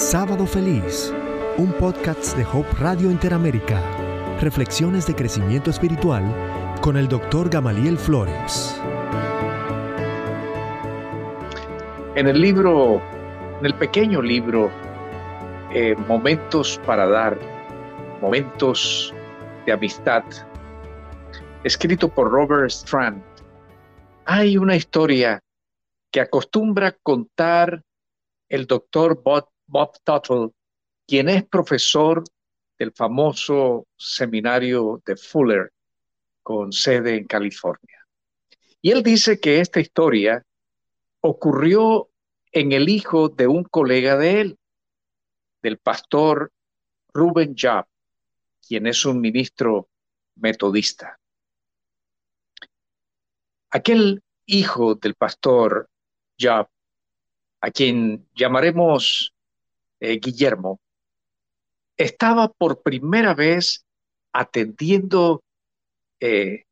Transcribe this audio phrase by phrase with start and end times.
[0.00, 1.12] Sábado Feliz,
[1.58, 3.78] un podcast de Hope Radio Interamérica.
[4.40, 6.24] Reflexiones de crecimiento espiritual
[6.80, 8.80] con el doctor Gamaliel Flores.
[12.14, 13.02] En el libro,
[13.60, 14.70] en el pequeño libro,
[15.74, 17.38] eh, Momentos para dar,
[18.22, 19.14] Momentos
[19.66, 20.24] de Amistad,
[21.62, 23.22] escrito por Robert Strand,
[24.24, 25.42] hay una historia
[26.10, 27.82] que acostumbra contar
[28.48, 30.50] el doctor Bob, Bob Tuttle,
[31.06, 32.24] quien es profesor
[32.76, 35.72] del famoso seminario de Fuller
[36.42, 38.06] con sede en California.
[38.82, 40.44] Y él dice que esta historia
[41.20, 42.10] ocurrió
[42.50, 44.58] en el hijo de un colega de él,
[45.62, 46.50] del pastor
[47.12, 47.86] Ruben Job,
[48.66, 49.88] quien es un ministro
[50.36, 51.20] metodista.
[53.70, 55.88] Aquel hijo del pastor
[56.40, 56.66] Job,
[57.60, 59.32] a quien llamaremos
[60.00, 60.80] eh, Guillermo,
[61.96, 63.84] estaba por primera vez
[64.32, 65.42] atendiendo
[66.18, 66.64] eh,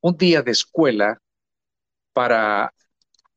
[0.00, 1.18] un día de escuela
[2.12, 2.74] para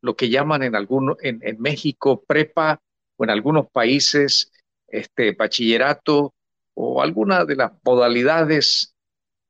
[0.00, 2.80] lo que llaman en, algunos, en, México prepa
[3.16, 4.52] o en algunos países
[4.88, 6.34] este, bachillerato
[6.74, 8.94] o alguna de las modalidades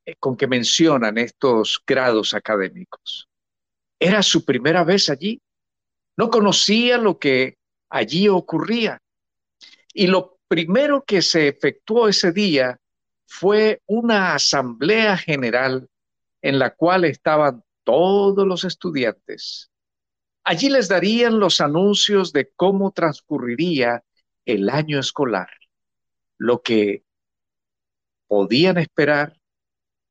[0.04, 3.28] eh, con que mencionan estos grados académicos.
[3.98, 5.40] Era su primera vez allí.
[6.16, 7.56] No conocía lo que
[7.88, 8.98] allí ocurría.
[9.92, 12.78] Y lo primero que se efectuó ese día
[13.26, 15.88] fue una asamblea general
[16.42, 19.70] en la cual estaban todos los estudiantes.
[20.44, 24.02] Allí les darían los anuncios de cómo transcurriría
[24.44, 25.48] el año escolar,
[26.36, 27.04] lo que
[28.26, 29.38] podían esperar,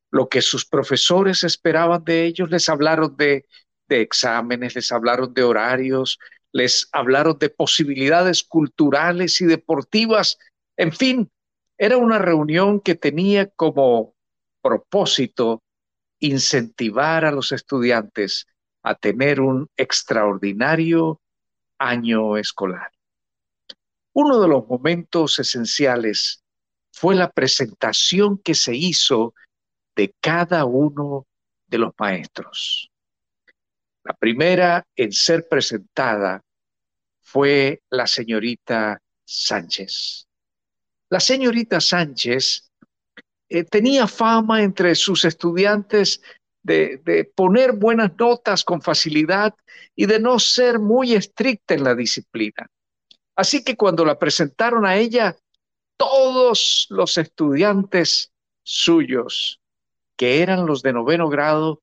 [0.09, 3.45] lo que sus profesores esperaban de ellos, les hablaron de,
[3.87, 6.17] de exámenes, les hablaron de horarios,
[6.51, 10.37] les hablaron de posibilidades culturales y deportivas,
[10.77, 11.31] en fin,
[11.77, 14.13] era una reunión que tenía como
[14.61, 15.63] propósito
[16.19, 18.47] incentivar a los estudiantes
[18.83, 21.19] a tener un extraordinario
[21.79, 22.91] año escolar.
[24.13, 26.43] Uno de los momentos esenciales
[26.91, 29.33] fue la presentación que se hizo
[29.95, 31.25] de cada uno
[31.67, 32.90] de los maestros.
[34.03, 36.41] La primera en ser presentada
[37.21, 40.27] fue la señorita Sánchez.
[41.09, 42.71] La señorita Sánchez
[43.49, 46.21] eh, tenía fama entre sus estudiantes
[46.63, 49.55] de, de, poner buenas notas con facilidad
[49.95, 52.67] y de no ser muy estricta en la disciplina.
[53.35, 55.35] Así que cuando la presentaron a ella,
[55.97, 58.31] todos los estudiantes
[58.63, 59.59] suyos,
[60.15, 61.81] que eran los de noveno grado,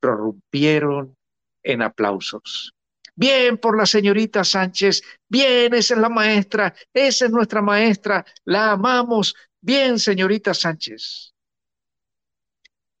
[0.00, 1.16] prorrumpieron
[1.64, 2.74] en aplausos.
[3.16, 8.72] Bien por la señorita Sánchez, bien, esa es la maestra, esa es nuestra maestra, la
[8.72, 11.32] amamos, bien, señorita Sánchez.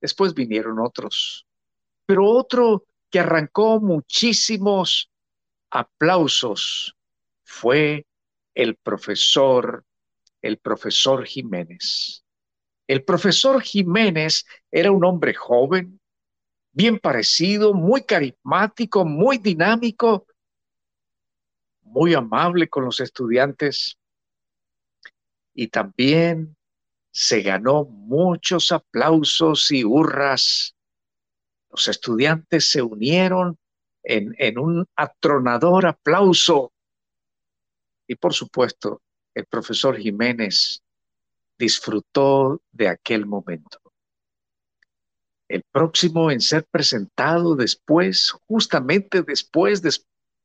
[0.00, 1.46] Después vinieron otros,
[2.06, 5.10] pero otro que arrancó muchísimos
[5.70, 6.96] aplausos
[7.42, 8.06] fue
[8.54, 9.84] el profesor,
[10.42, 12.24] el profesor Jiménez.
[12.86, 16.00] El profesor Jiménez era un hombre joven,
[16.74, 20.26] bien parecido, muy carismático, muy dinámico,
[21.82, 23.96] muy amable con los estudiantes
[25.54, 26.56] y también
[27.12, 30.74] se ganó muchos aplausos y hurras.
[31.70, 33.56] Los estudiantes se unieron
[34.02, 36.72] en, en un atronador aplauso
[38.08, 39.00] y por supuesto
[39.32, 40.82] el profesor Jiménez
[41.56, 43.83] disfrutó de aquel momento.
[45.48, 49.82] El próximo en ser presentado después, justamente después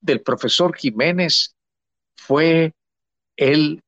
[0.01, 1.55] del profesor Jiménez,
[2.15, 2.73] fue
[3.37, 3.81] el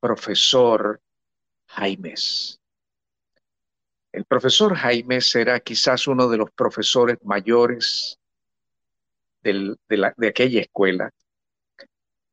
[0.00, 1.00] profesor
[1.66, 2.60] Jaimes.
[4.12, 8.18] El profesor Jaimes era quizás uno de los profesores mayores
[9.42, 11.10] de, de aquella escuela.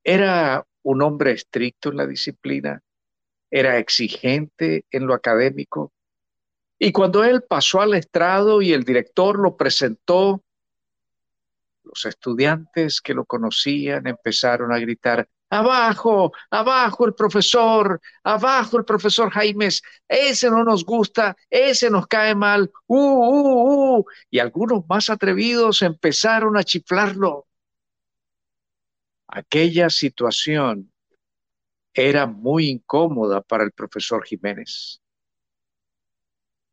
[0.04, 2.82] Era un hombre estricto en la disciplina,
[3.50, 5.92] era exigente en lo académico,
[6.80, 10.42] y cuando él pasó al estrado y el director lo presentó,
[11.84, 19.30] los estudiantes que lo conocían empezaron a gritar, abajo, abajo el profesor, abajo el profesor
[19.30, 24.06] Jaimes, ese no nos gusta, ese nos cae mal, uh, uh, uh.
[24.30, 27.46] Y algunos más atrevidos empezaron a chiflarlo.
[29.28, 30.94] Aquella situación
[31.94, 35.02] era muy incómoda para el profesor Jiménez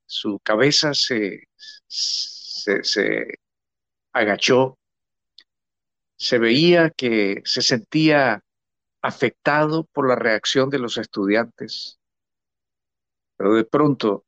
[0.07, 1.49] su cabeza se,
[1.87, 3.27] se,
[4.13, 4.79] agachó,
[6.17, 8.43] se veía que se sentía
[9.03, 11.99] afectado por la reacción de los estudiantes.
[13.37, 14.25] Pero de pronto,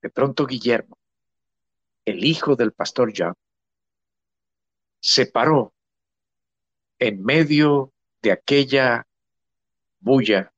[0.00, 0.96] de pronto Guillermo,
[2.04, 3.34] el hijo del pastor John,
[5.00, 5.74] se paró
[6.98, 7.92] en medio
[8.22, 9.06] de aquella
[10.00, 10.52] bulla,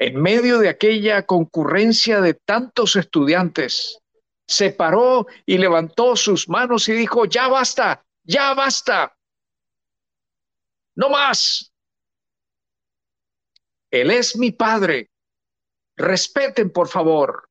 [0.00, 3.98] en medio de aquella concurrencia de tantos estudiantes,
[4.46, 9.14] se paró y levantó sus manos y dijo, ya basta, ya basta,
[10.94, 11.70] no más.
[13.90, 15.10] Él es mi padre,
[15.96, 17.50] respeten por favor.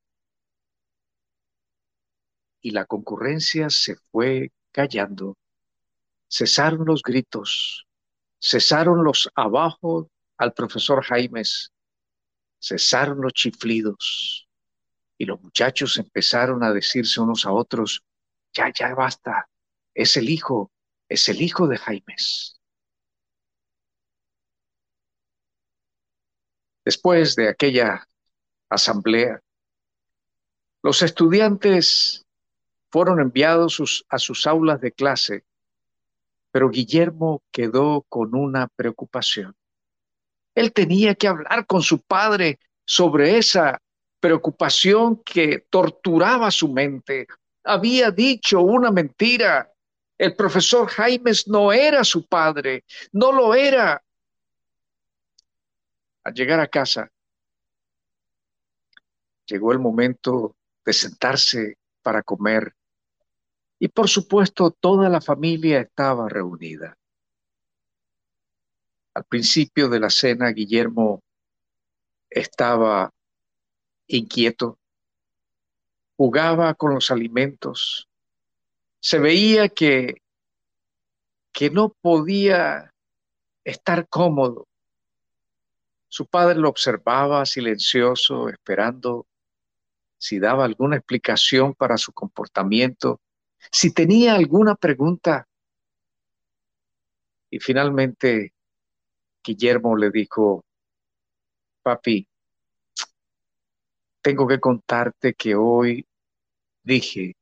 [2.60, 5.36] Y la concurrencia se fue callando
[6.28, 7.86] cesaron los gritos,
[8.40, 11.70] cesaron los abajo al profesor Jaimes,
[12.60, 14.48] cesaron los chiflidos
[15.18, 18.04] y los muchachos empezaron a decirse unos a otros,
[18.52, 19.48] ya, ya basta,
[19.94, 20.70] es el hijo,
[21.08, 22.60] es el hijo de Jaimes.
[26.84, 28.06] Después de aquella
[28.68, 29.42] asamblea,
[30.82, 32.24] los estudiantes
[32.90, 35.44] fueron enviados a sus aulas de clase
[36.50, 39.54] pero Guillermo quedó con una preocupación.
[40.54, 43.80] Él tenía que hablar con su padre sobre esa
[44.18, 47.26] preocupación que torturaba su mente.
[47.64, 49.72] Había dicho una mentira.
[50.18, 54.02] El profesor Jaimes no era su padre, no lo era.
[56.24, 57.10] Al llegar a casa,
[59.46, 62.74] llegó el momento de sentarse para comer
[63.82, 66.98] y por supuesto, toda la familia estaba reunida.
[69.14, 71.22] Al principio de la cena, Guillermo
[72.28, 73.12] estaba
[74.06, 74.78] inquieto,
[76.16, 78.08] jugaba con los alimentos,
[79.00, 80.22] se veía que,
[81.52, 82.92] que no podía
[83.64, 84.68] estar cómodo.
[86.08, 89.26] Su padre lo observaba silencioso, esperando
[90.18, 93.20] si daba alguna explicación para su comportamiento
[93.70, 95.46] si tenía alguna pregunta.
[97.50, 98.54] Y finalmente
[99.42, 100.64] Guillermo le dijo,
[101.82, 102.26] papi,
[104.22, 106.06] tengo que contarte que hoy
[106.82, 107.36] dije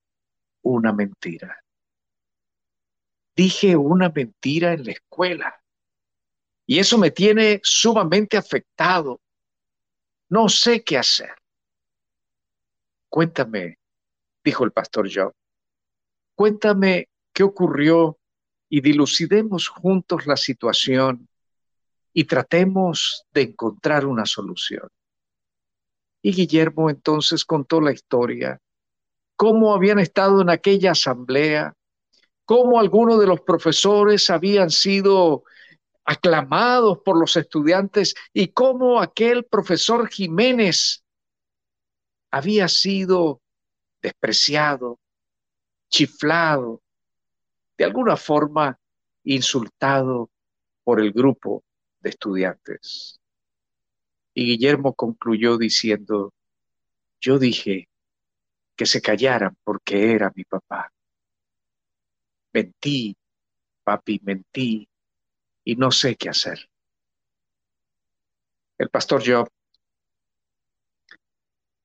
[0.63, 1.63] una mentira.
[3.35, 5.63] Dije una mentira en la escuela.
[6.67, 9.21] Y eso me tiene sumamente afectado.
[10.29, 11.35] No sé qué hacer.
[13.09, 13.79] Cuéntame,
[14.45, 15.33] dijo el pastor Job.
[16.35, 18.19] Cuéntame qué ocurrió
[18.69, 21.29] y dilucidemos juntos la situación
[22.19, 24.89] y tratemos de encontrar una solución.
[26.21, 28.61] Y Guillermo entonces contó la historia,
[29.37, 31.77] cómo habían estado en aquella asamblea,
[32.45, 35.45] cómo algunos de los profesores habían sido
[36.05, 41.05] aclamados por los estudiantes y cómo aquel profesor Jiménez
[42.33, 43.41] había sido
[44.03, 44.99] despreciado,
[45.89, 46.83] chiflado,
[47.77, 48.77] de alguna forma
[49.23, 50.31] insultado
[50.83, 51.63] por el grupo
[52.01, 53.21] de estudiantes.
[54.35, 56.33] Y Guillermo concluyó diciendo,
[57.21, 57.89] yo dije
[58.77, 60.93] que se callaran porque era mi papá.
[62.53, 63.17] Mentí,
[63.83, 64.89] papi, mentí
[65.65, 66.69] y no sé qué hacer.
[68.79, 69.49] El pastor Job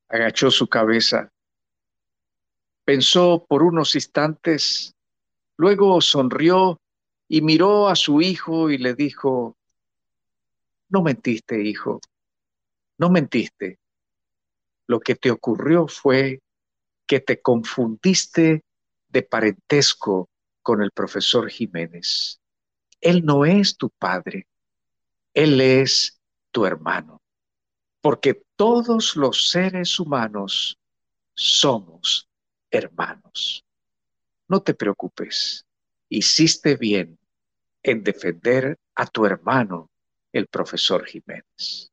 [0.09, 1.33] agachó su cabeza
[2.85, 4.93] Pensó por unos instantes,
[5.57, 6.81] luego sonrió
[7.29, 9.55] y miró a su hijo y le dijo,
[10.93, 11.99] no mentiste, hijo,
[12.99, 13.79] no mentiste.
[14.85, 16.39] Lo que te ocurrió fue
[17.07, 18.63] que te confundiste
[19.07, 20.29] de parentesco
[20.61, 22.39] con el profesor Jiménez.
[23.01, 24.45] Él no es tu padre,
[25.33, 26.21] él es
[26.51, 27.23] tu hermano,
[27.99, 30.77] porque todos los seres humanos
[31.33, 32.29] somos
[32.69, 33.65] hermanos.
[34.47, 35.65] No te preocupes,
[36.07, 37.17] hiciste bien
[37.81, 39.89] en defender a tu hermano,
[40.33, 41.91] el profesor Jiménez.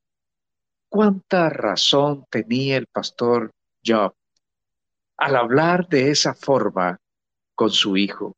[0.89, 3.53] ¿Cuánta razón tenía el pastor
[3.85, 4.15] Job
[5.17, 6.99] al hablar de esa forma
[7.55, 8.35] con su hijo?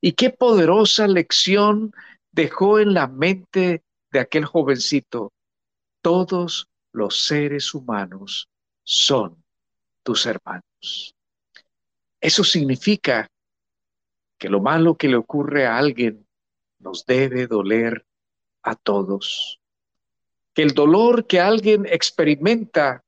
[0.00, 1.94] ¿Y qué poderosa lección
[2.32, 5.32] dejó en la mente de aquel jovencito?
[6.02, 8.48] Todos los seres humanos
[8.84, 9.42] son
[10.02, 11.14] tus hermanos.
[12.20, 13.28] Eso significa
[14.38, 16.26] que lo malo que le ocurre a alguien
[16.80, 18.04] nos debe doler
[18.62, 19.60] a todos.
[20.54, 23.04] Que el dolor que alguien experimenta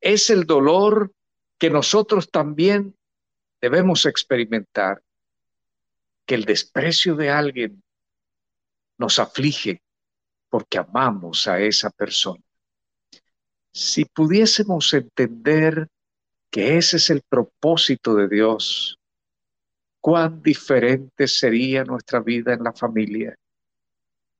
[0.00, 1.12] es el dolor
[1.58, 2.96] que nosotros también
[3.60, 5.02] debemos experimentar.
[6.24, 7.82] Que el desprecio de alguien
[8.98, 9.80] nos aflige,
[10.48, 12.42] porque amamos a esa persona.
[13.72, 15.88] Si pudiésemos entender
[16.50, 18.98] que ese es el propósito de Dios,
[20.00, 23.36] cuán diferente sería nuestra vida en la familia,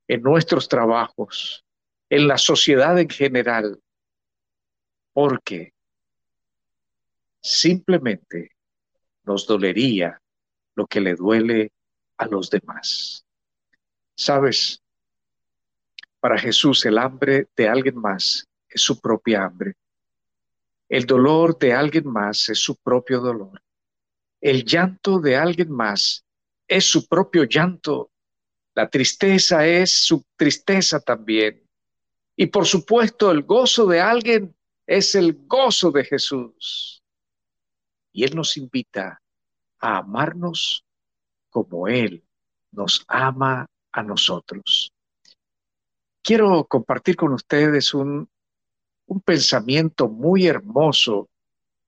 [0.09, 1.63] en nuestros trabajos,
[2.09, 3.79] en la sociedad en general,
[5.13, 5.71] porque
[7.39, 8.55] simplemente
[9.23, 10.19] nos dolería
[10.73, 11.71] lo que le duele
[12.17, 13.23] a los demás.
[14.15, 14.81] Sabes,
[16.19, 19.75] para Jesús el hambre de alguien más es su propia hambre.
[20.89, 23.61] El dolor de alguien más es su propio dolor.
[24.41, 26.25] El llanto de alguien más
[26.67, 28.08] es su propio llanto.
[28.79, 31.61] La tristeza es su tristeza también.
[32.37, 34.55] Y por supuesto el gozo de alguien
[34.87, 37.03] es el gozo de Jesús.
[38.13, 39.21] Y Él nos invita
[39.79, 40.85] a amarnos
[41.49, 42.23] como Él
[42.71, 44.93] nos ama a nosotros.
[46.23, 48.29] Quiero compartir con ustedes un,
[49.07, 51.27] un pensamiento muy hermoso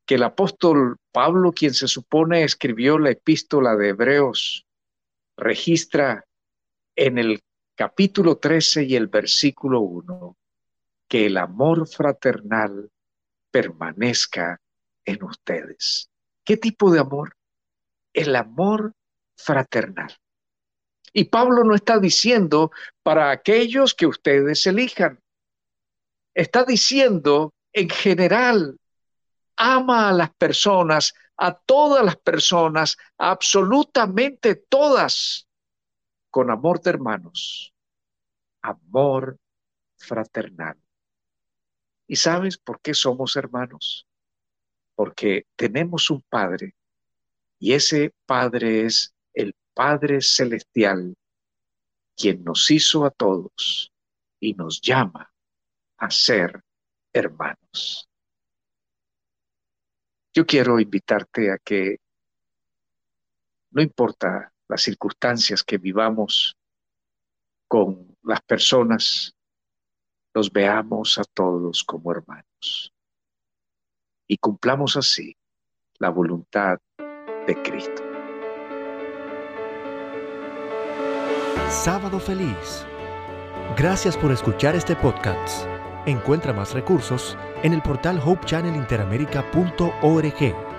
[0.06, 4.66] que el apóstol Pablo, quien se supone escribió la epístola de Hebreos,
[5.38, 6.26] registra
[6.96, 7.42] en el
[7.76, 10.38] capítulo 13 y el versículo 1,
[11.08, 12.90] que el amor fraternal
[13.50, 14.62] permanezca
[15.06, 16.10] en ustedes.
[16.44, 17.36] ¿Qué tipo de amor?
[18.14, 18.94] El amor
[19.36, 20.16] fraternal.
[21.14, 22.72] Y Pablo no está diciendo
[23.04, 25.20] para aquellos que ustedes elijan.
[26.34, 28.78] Está diciendo en general,
[29.58, 35.48] ama a las personas, a todas las personas, absolutamente todas,
[36.32, 37.74] con amor de hermanos,
[38.62, 39.38] amor
[39.98, 40.82] fraternal.
[42.08, 44.08] ¿Y sabes por qué somos hermanos?
[44.96, 46.76] Porque tenemos un Padre
[47.60, 51.16] y ese Padre es el Padre Celestial,
[52.16, 53.94] quien nos hizo a todos
[54.40, 55.32] y nos llama
[55.98, 56.64] a ser
[57.14, 58.10] hermanos.
[60.34, 61.98] Yo quiero invitarte a que,
[63.72, 66.56] no importa las circunstancias que vivamos
[67.68, 69.36] con las personas,
[70.34, 72.94] los veamos a todos como hermanos
[74.28, 75.36] y cumplamos así
[76.00, 76.78] la voluntad
[77.48, 78.02] de Cristo.
[81.70, 82.86] Sábado feliz.
[83.76, 85.68] Gracias por escuchar este podcast.
[86.06, 90.71] Encuentra más recursos en el portal hopechannelinteramerica.org